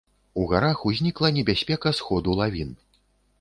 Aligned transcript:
У 0.43 0.45
гарах 0.53 0.79
ўзнікла 0.91 1.29
небяспека 1.37 1.93
сходу 1.99 2.35
лавін. 2.41 2.73